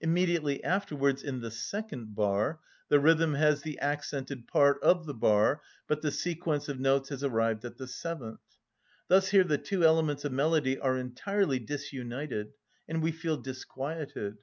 [0.00, 5.60] Immediately afterwards, in the second bar, the rhythm has the accented part of the bar,
[5.86, 8.40] but the sequence of notes has arrived at the seventh.
[9.08, 12.54] Thus here the two elements of melody are entirely disunited;
[12.88, 14.38] and we feel disquieted.